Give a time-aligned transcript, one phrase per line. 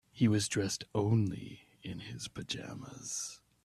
[0.11, 3.39] He was dressed only in his pajamas.